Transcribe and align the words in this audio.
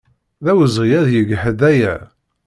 D 0.43 0.45
awezɣi 0.51 0.91
ad 0.99 1.07
yeg 1.15 1.29
ḥedd 1.41 1.61
aya. 1.71 1.95